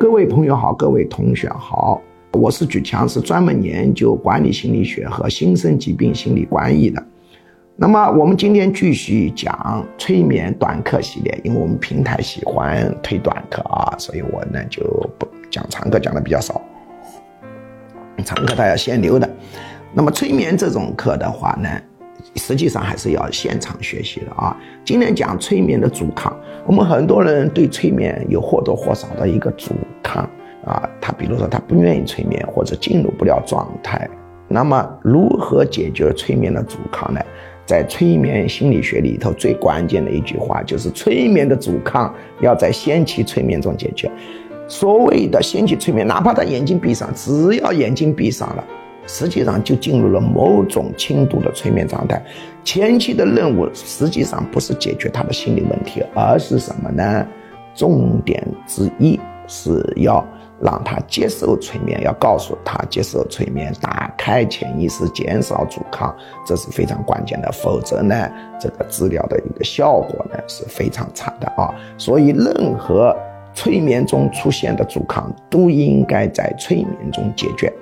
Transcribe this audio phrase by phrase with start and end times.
[0.00, 2.00] 各位朋友好，各位同学好，
[2.32, 7.04] 我是举强，是专门研究管理心理学和新生疾病心理关系的。
[7.76, 14.82] 那么我们今天继续讲催眠短课系列，因为我们平台喜欢推短课啊，所以我呢就
[15.18, 16.58] 不讲长课，讲的比较少。
[18.24, 19.28] 长课大家先留的。
[19.92, 21.68] 那么催眠这种课的话呢？
[22.36, 24.56] 实际上还是要现场学习的啊！
[24.84, 26.34] 今天讲催眠的阻抗，
[26.66, 30.22] 我们很多人对催眠有或多或少的一个阻抗
[30.64, 34.08] 啊，他比如说他不愿意催眠或者进入不了状态。
[34.48, 37.20] 那么如何解决催眠的阻抗呢？
[37.66, 44.10] 在催眠心理学里头，最关键的一句话就是催眠的阻抗要在先期催眠中解决。
[44.66, 48.64] 所谓的先期催眠，哪怕他眼睛闭上，只要眼睛闭上了。
[49.10, 52.22] 实际上就进入了某种轻度的催眠状态。
[52.62, 57.26] 前期的任务实际上不是解决他的心理问题，而是什么呢？
[57.74, 60.24] 重点之一是要
[60.60, 66.14] 让他接受催眠，要告诉他接受催眠，打开潜意识，减少阻抗，
[66.46, 67.50] 这是非常关键的。
[67.50, 68.30] 否则呢，
[68.60, 71.74] 这个治疗的一个效果呢是非常差的啊。
[71.98, 73.16] 所以，任何
[73.54, 77.72] 催眠中出现的阻抗都应该在催眠中解决。